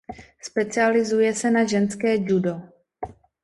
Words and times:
Specializuje 0.41 1.33
se 1.35 1.51
na 1.51 1.63
ženské 1.63 2.15
judo. 2.17 2.61